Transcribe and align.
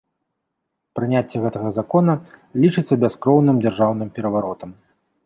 Прыняцце 0.99 1.41
гэтага 1.43 1.69
закона 1.77 2.15
лічыцца 2.63 2.97
бяскроўным 3.05 3.61
дзяржаўным 3.67 4.09
пераваротам. 4.17 4.69